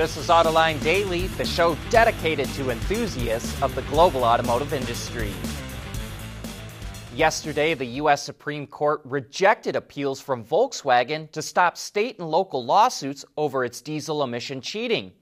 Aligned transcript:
This 0.00 0.16
is 0.16 0.28
Autoline 0.28 0.82
Daily, 0.82 1.26
the 1.26 1.44
show 1.44 1.76
dedicated 1.90 2.48
to 2.54 2.70
enthusiasts 2.70 3.60
of 3.60 3.74
the 3.74 3.82
global 3.82 4.24
automotive 4.24 4.72
industry. 4.72 5.30
Yesterday, 7.14 7.74
the 7.74 7.84
U.S. 7.84 8.22
Supreme 8.22 8.66
Court 8.66 9.02
rejected 9.04 9.76
appeals 9.76 10.18
from 10.18 10.42
Volkswagen 10.42 11.30
to 11.32 11.42
stop 11.42 11.76
state 11.76 12.18
and 12.18 12.30
local 12.30 12.64
lawsuits 12.64 13.26
over 13.36 13.62
its 13.62 13.82
diesel 13.82 14.22
emission 14.22 14.62
cheating. 14.62 15.12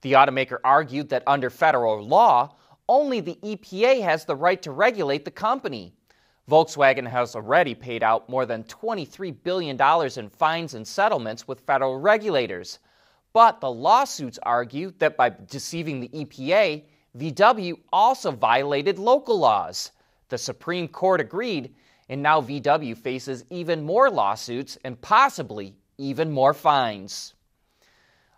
The 0.00 0.14
automaker 0.14 0.60
argued 0.64 1.10
that 1.10 1.24
under 1.26 1.50
federal 1.50 2.02
law, 2.02 2.56
only 2.88 3.20
the 3.20 3.38
EPA 3.42 4.00
has 4.00 4.24
the 4.24 4.34
right 4.34 4.62
to 4.62 4.70
regulate 4.70 5.26
the 5.26 5.30
company. 5.30 5.92
Volkswagen 6.50 7.06
has 7.06 7.36
already 7.36 7.74
paid 7.74 8.02
out 8.02 8.30
more 8.30 8.46
than 8.46 8.64
$23 8.64 9.36
billion 9.42 9.78
in 10.16 10.30
fines 10.30 10.72
and 10.72 10.88
settlements 10.88 11.46
with 11.46 11.60
federal 11.60 11.98
regulators. 11.98 12.78
But 13.32 13.60
the 13.60 13.70
lawsuits 13.70 14.38
argue 14.42 14.92
that 14.98 15.16
by 15.16 15.30
deceiving 15.30 16.00
the 16.00 16.08
EPA, 16.08 16.84
VW 17.16 17.78
also 17.92 18.30
violated 18.30 18.98
local 18.98 19.38
laws. 19.38 19.92
The 20.28 20.38
Supreme 20.38 20.88
Court 20.88 21.20
agreed, 21.20 21.74
and 22.08 22.22
now 22.22 22.40
VW 22.40 22.96
faces 22.96 23.44
even 23.50 23.82
more 23.82 24.10
lawsuits 24.10 24.78
and 24.84 25.00
possibly 25.00 25.74
even 25.98 26.30
more 26.30 26.54
fines. 26.54 27.34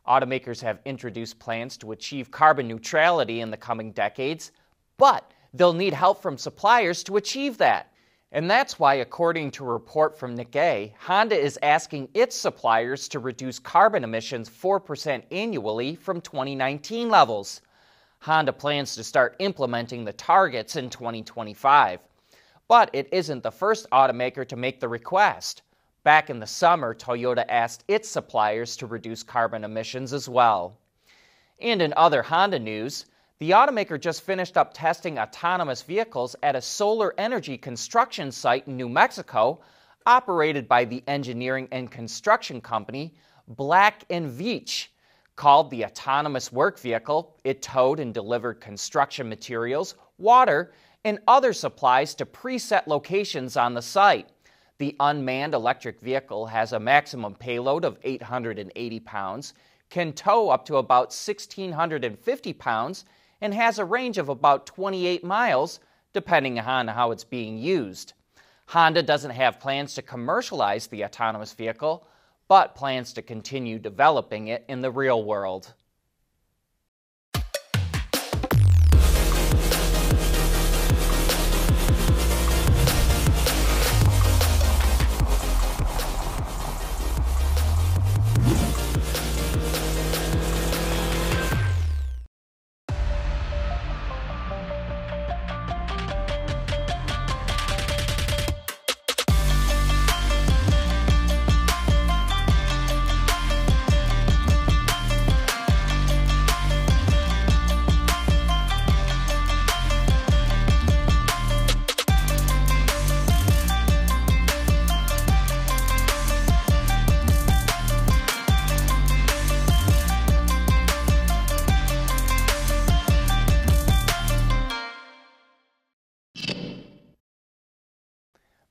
Automakers 0.07 0.61
have 0.61 0.81
introduced 0.85 1.39
plans 1.39 1.77
to 1.79 1.93
achieve 1.93 2.31
carbon 2.31 2.69
neutrality 2.69 3.41
in 3.41 3.51
the 3.51 3.57
coming 3.57 3.93
decades, 3.93 4.53
but 4.99 5.31
they'll 5.55 5.73
need 5.73 5.95
help 5.95 6.21
from 6.21 6.37
suppliers 6.37 7.03
to 7.05 7.17
achieve 7.17 7.59
that. 7.59 7.94
And 8.35 8.51
that's 8.51 8.81
why, 8.81 8.95
according 8.95 9.53
to 9.53 9.65
a 9.65 9.73
report 9.73 10.19
from 10.19 10.37
Nikkei, 10.37 10.93
Honda 10.99 11.39
is 11.39 11.57
asking 11.63 12.09
its 12.15 12.35
suppliers 12.35 13.07
to 13.11 13.21
reduce 13.21 13.61
carbon 13.61 14.03
emissions 14.03 14.51
4% 14.51 15.23
annually 15.31 15.95
from 15.95 16.21
2019 16.21 17.09
levels. 17.09 17.61
Honda 18.19 18.53
plans 18.53 18.97
to 18.97 19.05
start 19.05 19.37
implementing 19.39 20.05
the 20.05 20.13
targets 20.15 20.75
in 20.75 20.91
2025. 20.91 22.01
But 22.67 22.91
it 22.93 23.09
isn't 23.13 23.45
the 23.45 23.53
first 23.53 23.89
automaker 23.91 24.49
to 24.49 24.57
make 24.57 24.81
the 24.81 24.89
request. 24.89 25.63
Back 26.03 26.29
in 26.29 26.41
the 26.41 26.47
summer, 26.49 26.93
Toyota 26.93 27.45
asked 27.49 27.85
its 27.87 28.09
suppliers 28.09 28.77
to 28.79 28.87
reduce 28.87 29.23
carbon 29.23 29.63
emissions 29.63 30.13
as 30.13 30.29
well. 30.29 30.77
And 31.61 31.81
in 31.81 31.95
other 31.97 32.25
Honda 32.25 32.59
news, 32.59 33.07
the 33.41 33.51
automaker 33.51 34.01
just 34.01 34.23
finished 34.23 34.57
up 34.57 34.73
testing 34.73 35.19
autonomous 35.19 35.83
vehicles 35.83 36.37
at 36.43 36.55
a 36.55 36.63
solar 36.63 37.15
energy 37.19 37.59
construction 37.59 38.31
site 38.31 38.67
in 38.69 38.77
New 38.77 38.89
Mexico, 38.89 39.61
operated 40.07 40.69
by 40.69 40.85
the 40.85 41.03
engineering 41.09 41.69
and 41.73 41.91
construction 41.91 42.61
company 42.61 43.15
Black 43.49 44.09
& 44.09 44.11
Veatch. 44.11 44.89
Called 45.37 45.69
the 45.71 45.85
Autonomous 45.85 46.53
Work 46.53 46.79
Vehicle, 46.79 47.37
it 47.43 47.61
towed 47.61 47.99
and 47.99 48.15
delivered 48.15 48.61
construction 48.61 49.29
materials, 49.29 49.97
water, 50.17 50.73
and 51.05 51.19
other 51.27 51.53
supplies 51.53 52.15
to 52.15 52.25
preset 52.25 52.87
locations 52.87 53.57
on 53.57 53.75
the 53.75 53.83
site. 53.83 54.29
The 54.79 54.95
unmanned 55.01 55.55
electric 55.55 56.01
vehicle 56.01 56.47
has 56.47 56.73
a 56.73 56.81
maximum 56.81 57.35
payload 57.35 57.85
of 57.85 57.99
880 58.05 59.01
pounds, 59.01 59.55
can 59.91 60.13
tow 60.13 60.51
up 60.51 60.65
to 60.67 60.77
about 60.77 61.09
1,650 61.09 62.53
pounds, 62.55 63.05
and 63.45 63.53
has 63.53 63.79
a 63.79 63.85
range 63.85 64.17
of 64.17 64.31
about 64.31 64.65
28 64.65 65.23
miles, 65.23 65.79
depending 66.15 66.59
on 66.59 66.89
how 66.89 67.11
it's 67.11 67.25
being 67.25 67.59
used. 67.59 68.15
Honda 68.65 69.03
doesn't 69.03 69.33
have 69.33 69.61
plans 69.61 69.93
to 69.95 70.01
commercialize 70.01 70.87
the 70.87 71.05
autonomous 71.05 71.53
vehicle, 71.53 72.07
but 72.49 72.75
plans 72.75 73.13
to 73.13 73.21
continue 73.21 73.79
developing 73.79 74.49
it 74.49 74.65
in 74.67 74.81
the 74.81 74.91
real 74.91 75.23
world. 75.23 75.75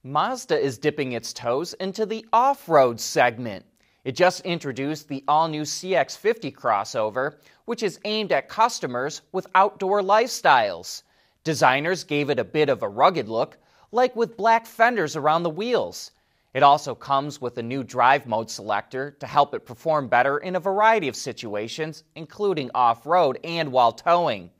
Mazda 0.05 0.59
is 0.59 0.77
dipping 0.77 1.13
its 1.13 1.31
toes 1.31 1.71
into 1.75 2.05
the 2.05 2.25
off 2.33 2.67
road 2.67 2.99
segment. 2.99 3.65
It 4.03 4.17
just 4.17 4.41
introduced 4.41 5.07
the 5.07 5.23
all 5.29 5.47
new 5.47 5.61
CX50 5.61 6.53
crossover, 6.53 7.35
which 7.63 7.83
is 7.83 8.01
aimed 8.03 8.33
at 8.33 8.49
customers 8.49 9.21
with 9.31 9.47
outdoor 9.55 10.01
lifestyles. 10.01 11.03
Designers 11.45 12.03
gave 12.03 12.29
it 12.29 12.37
a 12.37 12.43
bit 12.43 12.67
of 12.67 12.83
a 12.83 12.89
rugged 12.89 13.29
look, 13.29 13.57
like 13.93 14.13
with 14.13 14.35
black 14.35 14.65
fenders 14.65 15.15
around 15.15 15.43
the 15.43 15.49
wheels. 15.49 16.11
It 16.53 16.63
also 16.63 16.93
comes 16.93 17.39
with 17.39 17.57
a 17.57 17.63
new 17.63 17.81
drive 17.81 18.27
mode 18.27 18.51
selector 18.51 19.11
to 19.21 19.25
help 19.25 19.53
it 19.53 19.65
perform 19.65 20.09
better 20.09 20.37
in 20.37 20.57
a 20.57 20.59
variety 20.59 21.07
of 21.07 21.15
situations, 21.15 22.03
including 22.15 22.69
off 22.75 23.05
road 23.05 23.39
and 23.45 23.71
while 23.71 23.93
towing. 23.93 24.51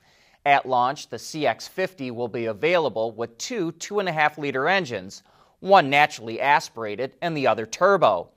At 0.46 0.66
launch, 0.66 1.10
the 1.10 1.18
CX50 1.18 2.12
will 2.12 2.30
be 2.30 2.46
available 2.46 3.12
with 3.12 3.38
two 3.38 3.74
2.5 3.74 4.38
liter 4.38 4.70
engines, 4.70 5.24
one 5.64 5.90
naturally 5.90 6.42
aspirated 6.42 7.16
and 7.22 7.38
the 7.38 7.48
other 7.48 7.66
turbo. 7.66 8.30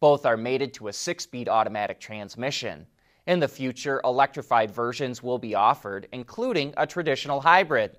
Both 0.00 0.26
are 0.26 0.36
mated 0.36 0.74
to 0.74 0.88
a 0.88 0.92
six 0.92 1.22
speed 1.22 1.48
automatic 1.48 2.00
transmission. 2.00 2.88
In 3.28 3.38
the 3.38 3.46
future, 3.46 4.00
electrified 4.02 4.72
versions 4.72 5.22
will 5.22 5.38
be 5.38 5.54
offered, 5.54 6.08
including 6.10 6.74
a 6.76 6.84
traditional 6.84 7.40
hybrid. 7.40 7.98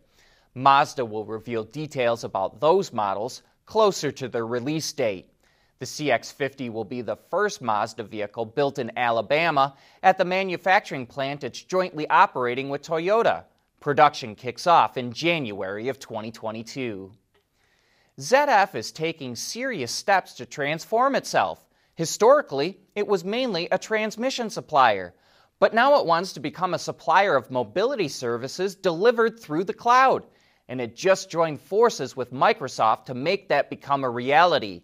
Mazda 0.53 1.05
will 1.05 1.23
reveal 1.23 1.63
details 1.63 2.25
about 2.25 2.59
those 2.59 2.91
models 2.91 3.41
closer 3.66 4.11
to 4.11 4.27
their 4.27 4.45
release 4.45 4.91
date. 4.91 5.29
The 5.79 5.85
CX50 5.85 6.69
will 6.69 6.83
be 6.83 7.01
the 7.01 7.15
first 7.15 7.61
Mazda 7.61 8.03
vehicle 8.03 8.45
built 8.45 8.79
in 8.79 8.91
Alabama 8.97 9.77
at 10.03 10.17
the 10.17 10.25
manufacturing 10.25 11.05
plant 11.05 11.45
it's 11.45 11.63
jointly 11.63 12.05
operating 12.09 12.67
with 12.67 12.81
Toyota. 12.81 13.45
Production 13.79 14.35
kicks 14.35 14.67
off 14.67 14.97
in 14.97 15.13
January 15.13 15.88
of 15.88 16.00
2022. 16.00 17.13
ZF 18.19 18.75
is 18.75 18.91
taking 18.91 19.35
serious 19.35 19.91
steps 19.91 20.34
to 20.35 20.46
transform 20.46 21.16
itself. 21.16 21.66
Historically, 21.96 22.78
it 22.96 23.07
was 23.07 23.25
mainly 23.25 23.68
a 23.72 23.79
transmission 23.79 24.51
supplier, 24.51 25.16
but 25.59 25.74
now 25.74 26.00
it 26.00 26.06
wants 26.06 26.34
to 26.34 26.40
become 26.40 26.75
a 26.75 26.79
supplier 26.79 27.35
of 27.35 27.50
mobility 27.50 28.07
services 28.07 28.75
delivered 28.75 29.40
through 29.40 29.63
the 29.63 29.74
cloud. 29.74 30.25
And 30.68 30.79
it 30.79 30.96
just 30.96 31.31
joined 31.31 31.59
forces 31.59 32.16
with 32.16 32.31
Microsoft 32.31 33.06
to 33.06 33.16
make 33.16 33.50
that 33.50 33.72
become 33.72 34.03
a 34.03 34.09
reality. 34.09 34.84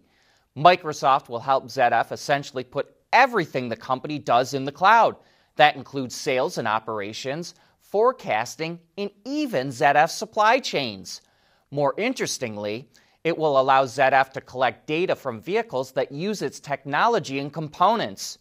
Microsoft 0.56 1.28
will 1.28 1.40
help 1.40 1.66
ZF 1.66 2.10
essentially 2.10 2.64
put 2.64 2.94
everything 3.12 3.68
the 3.68 3.76
company 3.76 4.18
does 4.18 4.54
in 4.54 4.64
the 4.64 4.72
cloud. 4.72 5.14
That 5.54 5.76
includes 5.76 6.16
sales 6.16 6.58
and 6.58 6.66
operations, 6.66 7.54
forecasting, 7.80 8.80
and 8.98 9.10
even 9.24 9.68
ZF 9.68 10.10
supply 10.10 10.58
chains. 10.58 11.20
More 11.70 11.94
interestingly, 11.96 12.88
it 13.22 13.36
will 13.36 13.60
allow 13.60 13.84
ZF 13.84 14.32
to 14.32 14.40
collect 14.40 14.86
data 14.86 15.14
from 15.14 15.40
vehicles 15.40 15.92
that 15.92 16.10
use 16.10 16.40
its 16.40 16.58
technology 16.58 17.38
and 17.38 17.52
components. 17.52 18.38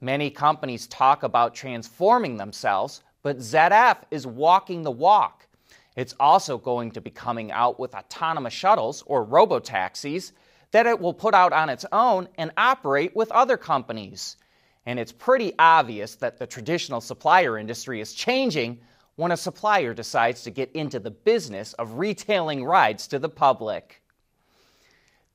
Many 0.00 0.30
companies 0.30 0.86
talk 0.86 1.22
about 1.22 1.54
transforming 1.54 2.36
themselves, 2.36 3.02
but 3.22 3.38
ZF 3.38 3.98
is 4.10 4.26
walking 4.26 4.82
the 4.82 4.90
walk. 4.90 5.48
It's 5.96 6.14
also 6.20 6.58
going 6.58 6.92
to 6.92 7.00
be 7.00 7.10
coming 7.10 7.50
out 7.50 7.80
with 7.80 7.94
autonomous 7.94 8.52
shuttles 8.52 9.02
or 9.06 9.26
robotaxis 9.26 10.32
that 10.70 10.86
it 10.86 11.00
will 11.00 11.14
put 11.14 11.34
out 11.34 11.52
on 11.52 11.68
its 11.68 11.86
own 11.92 12.28
and 12.36 12.52
operate 12.56 13.14
with 13.14 13.30
other 13.32 13.56
companies. 13.56 14.36
And 14.86 14.98
it's 14.98 15.12
pretty 15.12 15.52
obvious 15.58 16.16
that 16.16 16.38
the 16.38 16.46
traditional 16.46 17.00
supplier 17.00 17.58
industry 17.58 18.00
is 18.00 18.12
changing 18.12 18.80
when 19.16 19.32
a 19.32 19.36
supplier 19.36 19.94
decides 19.94 20.42
to 20.42 20.50
get 20.50 20.70
into 20.72 20.98
the 20.98 21.10
business 21.10 21.72
of 21.74 21.98
retailing 21.98 22.64
rides 22.64 23.06
to 23.08 23.18
the 23.18 23.28
public. 23.28 24.02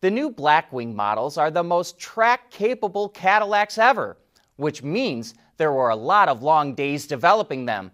The 0.02 0.10
new 0.10 0.32
Blackwing 0.32 0.96
models 0.96 1.38
are 1.38 1.52
the 1.52 1.64
most 1.64 2.00
track 2.00 2.52
capable 2.52 3.10
Cadillacs 3.10 3.78
ever. 3.78 4.18
which 4.60 4.84
means 4.84 5.36
there 5.56 5.72
were 5.72 5.90
a 5.90 5.96
lot 5.96 6.28
of 6.28 6.44
long 6.44 6.76
days 6.76 7.08
developing 7.08 7.66
them. 7.66 7.92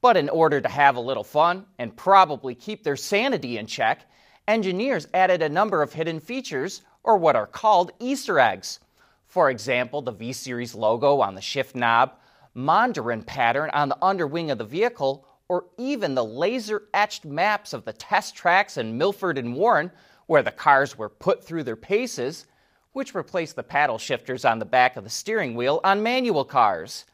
But 0.00 0.16
in 0.16 0.28
order 0.28 0.60
to 0.60 0.68
have 0.68 0.96
a 0.96 1.00
little 1.00 1.22
fun 1.22 1.64
and 1.78 1.96
probably 1.96 2.56
keep 2.56 2.82
their 2.82 2.96
sanity 2.96 3.56
in 3.56 3.66
check, 3.66 4.06
engineers 4.48 5.06
added 5.14 5.40
a 5.40 5.48
number 5.48 5.80
of 5.80 5.92
hidden 5.92 6.18
features, 6.18 6.82
or 7.04 7.16
what 7.16 7.36
are 7.36 7.46
called 7.46 7.92
Easter 8.00 8.40
eggs. 8.40 8.80
For 9.26 9.48
example, 9.48 10.02
the 10.02 10.10
V 10.10 10.32
Series 10.32 10.74
logo 10.74 11.20
on 11.20 11.36
the 11.36 11.40
shift 11.40 11.76
knob, 11.76 12.14
Mondrian 12.56 13.24
pattern 13.24 13.70
on 13.70 13.88
the 13.88 13.98
underwing 14.02 14.50
of 14.50 14.58
the 14.58 14.64
vehicle, 14.64 15.24
or 15.48 15.66
even 15.78 16.16
the 16.16 16.24
laser 16.24 16.82
etched 16.94 17.24
maps 17.24 17.72
of 17.72 17.84
the 17.84 17.92
test 17.92 18.34
tracks 18.34 18.76
in 18.76 18.98
Milford 18.98 19.38
and 19.38 19.54
Warren, 19.54 19.92
where 20.28 20.42
the 20.42 20.52
cars 20.52 20.96
were 20.96 21.08
put 21.08 21.42
through 21.42 21.64
their 21.64 21.74
paces, 21.74 22.46
which 22.92 23.14
replaced 23.14 23.56
the 23.56 23.62
paddle 23.62 23.98
shifters 23.98 24.44
on 24.44 24.58
the 24.58 24.64
back 24.64 24.96
of 24.96 25.02
the 25.02 25.10
steering 25.10 25.54
wheel 25.54 25.80
on 25.82 26.02
manual 26.02 26.44
cars. 26.44 27.06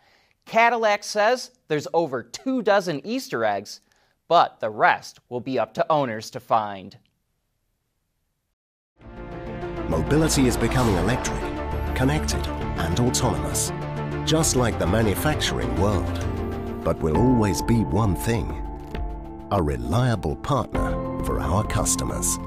Cadillac 0.45 1.03
says 1.05 1.53
there's 1.69 1.89
over 1.95 2.23
two 2.23 2.61
dozen 2.61 3.01
Easter 3.07 3.45
eggs, 3.45 3.81
but 4.29 4.61
the 4.61 4.69
rest 4.69 5.21
will 5.29 5.41
be 5.41 5.59
up 5.59 5.73
to 5.75 5.87
owners 5.91 6.29
to 6.31 6.41
find. 6.41 6.99
Mobility 9.89 10.47
is 10.47 10.57
becoming 10.57 10.97
electric, 10.97 11.41
connected, 11.95 12.45
and 12.79 12.99
autonomous, 12.99 13.73
just 14.25 14.57
like 14.57 14.79
the 14.81 14.87
manufacturing 14.87 15.75
world. 15.81 16.25
But 16.83 16.99
will 16.99 17.17
always 17.17 17.63
be 17.63 17.85
one 17.85 18.17
thing 18.17 18.61
a 19.53 19.63
reliable 19.63 20.35
partner 20.37 20.91
for 21.25 21.39
our 21.39 21.65
customers. 21.65 22.39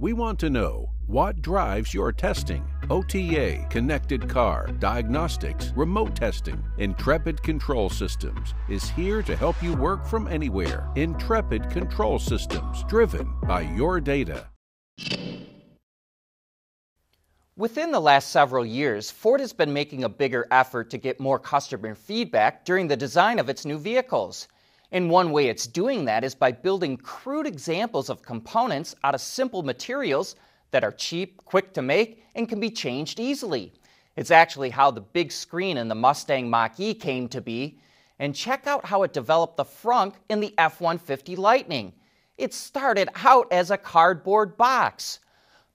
We 0.00 0.14
want 0.14 0.38
to 0.38 0.48
know 0.48 0.88
what 1.08 1.42
drives 1.42 1.92
your 1.92 2.10
testing. 2.10 2.64
OTA, 2.88 3.66
connected 3.68 4.30
car, 4.30 4.66
diagnostics, 4.78 5.74
remote 5.76 6.16
testing. 6.16 6.64
Intrepid 6.78 7.42
Control 7.42 7.90
Systems 7.90 8.54
is 8.70 8.88
here 8.88 9.22
to 9.22 9.36
help 9.36 9.62
you 9.62 9.74
work 9.74 10.06
from 10.06 10.26
anywhere. 10.26 10.88
Intrepid 10.96 11.68
Control 11.68 12.18
Systems, 12.18 12.82
driven 12.84 13.30
by 13.42 13.60
your 13.60 14.00
data. 14.00 14.48
Within 17.58 17.90
the 17.92 18.00
last 18.00 18.30
several 18.30 18.64
years, 18.64 19.10
Ford 19.10 19.40
has 19.40 19.52
been 19.52 19.74
making 19.74 20.04
a 20.04 20.08
bigger 20.08 20.46
effort 20.50 20.88
to 20.88 20.96
get 20.96 21.20
more 21.20 21.38
customer 21.38 21.94
feedback 21.94 22.64
during 22.64 22.88
the 22.88 22.96
design 22.96 23.38
of 23.38 23.50
its 23.50 23.66
new 23.66 23.78
vehicles. 23.78 24.48
And 24.92 25.10
one 25.10 25.30
way 25.30 25.46
it's 25.46 25.66
doing 25.66 26.04
that 26.06 26.24
is 26.24 26.34
by 26.34 26.52
building 26.52 26.96
crude 26.96 27.46
examples 27.46 28.10
of 28.10 28.22
components 28.22 28.94
out 29.04 29.14
of 29.14 29.20
simple 29.20 29.62
materials 29.62 30.36
that 30.72 30.84
are 30.84 30.92
cheap, 30.92 31.44
quick 31.44 31.72
to 31.74 31.82
make, 31.82 32.24
and 32.34 32.48
can 32.48 32.60
be 32.60 32.70
changed 32.70 33.20
easily. 33.20 33.72
It's 34.16 34.30
actually 34.30 34.70
how 34.70 34.90
the 34.90 35.00
big 35.00 35.30
screen 35.32 35.76
in 35.76 35.88
the 35.88 35.94
Mustang 35.94 36.50
Mach 36.50 36.78
E 36.78 36.94
came 36.94 37.28
to 37.28 37.40
be. 37.40 37.78
And 38.18 38.34
check 38.34 38.66
out 38.66 38.84
how 38.84 39.02
it 39.04 39.14
developed 39.14 39.56
the 39.56 39.64
frunk 39.64 40.14
in 40.28 40.40
the 40.40 40.54
F 40.58 40.80
150 40.80 41.36
Lightning. 41.36 41.94
It 42.36 42.52
started 42.52 43.08
out 43.24 43.50
as 43.50 43.70
a 43.70 43.78
cardboard 43.78 44.56
box. 44.56 45.20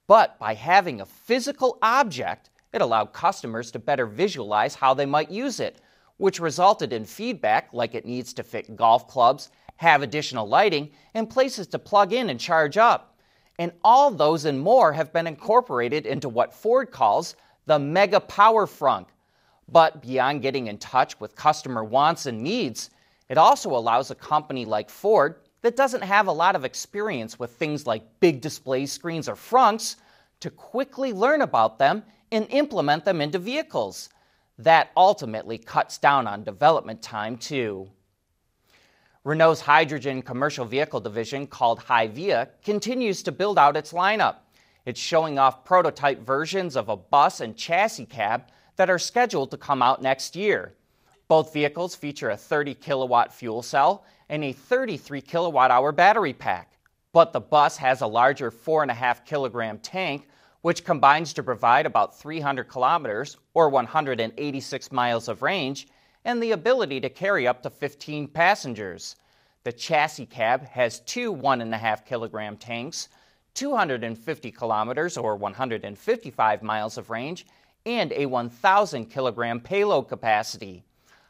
But 0.07 0.38
by 0.38 0.53
having 0.53 1.01
a 1.01 1.06
physical 1.06 1.79
object, 1.81 2.51
it 2.71 2.81
allowed 2.81 3.13
customers 3.13 3.71
to 3.71 3.79
better 3.79 4.06
visualize 4.06 4.75
how 4.75 4.94
they 4.94 5.06
might 5.06 5.31
use 5.31 5.59
it, 5.59 5.81
which 6.17 6.39
resulted 6.39 6.94
in 6.94 7.06
feedback 7.06 7.69
like 7.73 7.95
it 7.95 8.06
needs 8.06 8.33
to 8.33 8.44
fit 8.44 8.75
golf 8.75 9.07
clubs, 9.07 9.50
have 9.77 10.01
additional 10.01 10.47
lighting, 10.47 10.91
and 11.13 11.29
places 11.29 11.67
to 11.67 11.79
plug 11.79 12.13
in 12.13 12.29
and 12.29 12.39
charge 12.39 12.77
up. 12.77 13.17
And 13.59 13.71
all 13.83 14.12
those 14.12 14.45
and 14.45 14.59
more 14.59 14.94
have 14.94 15.13
been 15.13 15.27
incorporated 15.27 16.06
into 16.06 16.29
what 16.29 16.53
Ford 16.53 16.91
calls 16.91 17.35
the 17.65 17.79
Mega 17.79 18.19
Power 18.19 18.65
Frunk. 18.65 19.07
But 19.67 20.01
beyond 20.01 20.41
getting 20.41 20.67
in 20.67 20.77
touch 20.77 21.19
with 21.19 21.35
customer 21.35 21.83
wants 21.83 22.25
and 22.25 22.41
needs, 22.41 22.91
it 23.29 23.38
also 23.38 23.75
allows 23.75 24.11
a 24.11 24.15
company 24.15 24.65
like 24.65 24.89
Ford 24.89 25.35
that 25.61 25.75
doesn't 25.75 26.03
have 26.03 26.27
a 26.27 26.31
lot 26.31 26.56
of 26.56 26.63
experience 26.63 27.39
with 27.39 27.51
things 27.51 27.88
like 27.88 28.19
big 28.19 28.39
display 28.39 28.85
screens 28.85 29.27
or 29.27 29.35
frunks 29.35 29.95
to 30.41 30.51
quickly 30.51 31.11
learn 31.11 31.41
about 31.41 31.79
them 31.79 32.03
and 32.31 32.45
implement 32.51 33.03
them 33.03 33.21
into 33.21 33.39
vehicles. 33.39 34.09
That 34.57 34.92
ultimately 34.96 35.57
cuts 35.57 35.98
down 35.98 36.28
on 36.28 36.44
development 36.44 37.02
time, 37.02 37.38
too. 37.38 37.90
Renault's 39.25 39.62
hydrogen 39.62 40.22
commercial 40.22 40.66
vehicle 40.66 41.00
division, 41.00 41.48
called 41.48 41.80
HYVIA, 41.80 42.50
continues 42.63 43.24
to 43.24 43.31
build 43.31 43.57
out 43.57 43.75
its 43.75 43.92
lineup. 43.92 44.36
It's 44.86 45.00
showing 45.00 45.40
off 45.40 45.66
prototype 45.66 46.19
versions 46.19 46.75
of 46.75 46.90
a 46.90 46.96
bus 46.96 47.42
and 47.42 47.57
chassis 47.57 48.06
cab 48.06 48.44
that 48.75 48.90
are 48.90 49.00
scheduled 49.00 49.52
to 49.52 49.57
come 49.57 49.81
out 49.81 50.02
next 50.02 50.36
year. 50.36 50.75
Both 51.28 51.54
vehicles 51.54 51.96
feature 51.96 52.30
a 52.30 52.38
30 52.38 52.75
kilowatt 52.75 53.34
fuel 53.34 53.63
cell 53.63 54.06
and 54.30 54.44
a 54.44 54.54
33 54.54 55.22
kilowatt 55.22 55.72
hour 55.72 55.92
battery 55.92 56.34
pack. 56.34 56.74
But 57.12 57.34
the 57.34 57.42
bus 57.42 57.78
has 57.78 58.02
a 58.02 58.07
larger 58.07 58.52
4.5 58.52 59.25
kilogram 59.25 59.80
tank 59.80 60.28
which 60.65 60.83
combines 60.83 61.31
to 61.31 61.44
provide 61.44 61.85
about 61.85 62.17
300 62.17 62.63
kilometers 62.67 63.38
or 63.53 63.69
186 63.69 64.91
miles 64.91 65.27
of 65.27 65.44
range 65.44 65.88
and 66.23 66.41
the 66.41 66.53
ability 66.53 67.00
to 67.00 67.07
carry 67.07 67.47
up 67.47 67.62
to 67.62 67.69
15 67.69 68.27
passengers. 68.29 69.15
The 69.63 69.71
chassis 69.71 70.25
cab 70.25 70.65
has 70.65 71.01
two 71.01 71.31
1.5 71.31 72.03
kilogram 72.07 72.57
tanks, 72.57 73.09
250 73.53 74.51
kilometers 74.51 75.17
or 75.17 75.35
155 75.35 76.63
miles 76.63 76.97
of 76.97 77.11
range, 77.11 77.45
and 77.85 78.11
a 78.13 78.25
1,000 78.25 79.06
kilogram 79.06 79.59
payload 79.59 80.09
capacity. 80.09 80.83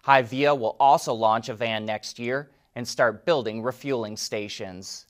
HYVIA 0.05 0.57
will 0.57 0.77
also 0.79 1.13
launch 1.13 1.49
a 1.49 1.53
van 1.53 1.83
next 1.83 2.19
year 2.19 2.51
and 2.73 2.88
start 2.88 3.25
building 3.25 3.61
refueling 3.61 4.15
stations. 4.15 5.07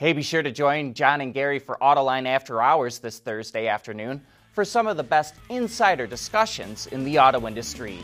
Hey, 0.00 0.14
be 0.14 0.22
sure 0.22 0.42
to 0.42 0.50
join 0.50 0.94
John 0.94 1.20
and 1.20 1.34
Gary 1.34 1.58
for 1.58 1.76
Autoline 1.82 2.26
After 2.26 2.62
Hours 2.62 3.00
this 3.00 3.18
Thursday 3.18 3.68
afternoon 3.68 4.22
for 4.54 4.64
some 4.64 4.86
of 4.86 4.96
the 4.96 5.02
best 5.02 5.34
insider 5.50 6.06
discussions 6.06 6.86
in 6.86 7.04
the 7.04 7.18
auto 7.18 7.46
industry. 7.46 7.98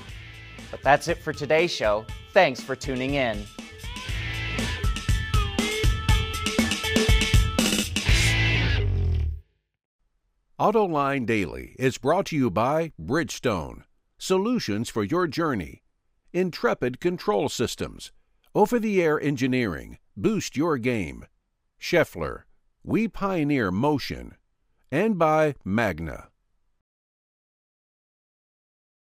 But 0.70 0.82
that's 0.82 1.08
it 1.08 1.16
for 1.16 1.32
today's 1.32 1.70
show. 1.70 2.04
Thanks 2.34 2.60
for 2.60 2.76
tuning 2.76 3.14
in. 3.14 3.42
AutoLine 10.60 11.24
Daily 11.24 11.76
is 11.78 11.96
brought 11.96 12.26
to 12.26 12.36
you 12.36 12.50
by 12.50 12.92
Bridgestone, 13.00 13.84
solutions 14.18 14.90
for 14.90 15.02
your 15.02 15.26
journey, 15.26 15.82
Intrepid 16.34 17.00
Control 17.00 17.48
Systems, 17.48 18.12
over 18.54 18.78
the 18.78 19.02
air 19.02 19.18
engineering, 19.18 19.96
boost 20.14 20.58
your 20.58 20.76
game. 20.76 21.24
Schaeffler, 21.88 22.42
we 22.82 23.06
pioneer 23.06 23.70
motion, 23.70 24.34
and 24.90 25.16
by 25.16 25.54
Magna. 25.64 26.30